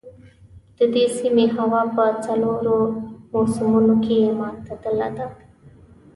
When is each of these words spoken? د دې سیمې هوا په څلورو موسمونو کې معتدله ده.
د 0.77 0.79
دې 0.93 1.05
سیمې 1.17 1.45
هوا 1.57 1.81
په 1.95 2.05
څلورو 2.25 2.77
موسمونو 3.33 3.93
کې 4.05 4.17
معتدله 4.39 5.07
ده. 5.17 5.27